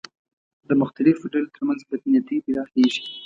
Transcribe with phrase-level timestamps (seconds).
[0.69, 3.03] د مختلفو ډلو تر منځ بدنیتۍ پراخېږي